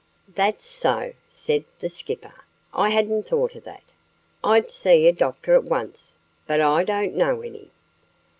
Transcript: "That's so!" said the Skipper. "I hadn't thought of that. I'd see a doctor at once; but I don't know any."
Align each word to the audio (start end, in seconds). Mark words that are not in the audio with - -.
"That's 0.27 0.65
so!" 0.65 1.13
said 1.29 1.63
the 1.79 1.87
Skipper. 1.87 2.33
"I 2.73 2.89
hadn't 2.89 3.27
thought 3.27 3.53
of 3.53 3.65
that. 3.65 3.83
I'd 4.43 4.71
see 4.71 5.05
a 5.05 5.11
doctor 5.11 5.53
at 5.53 5.65
once; 5.65 6.15
but 6.47 6.59
I 6.59 6.83
don't 6.83 7.15
know 7.15 7.41
any." 7.43 7.69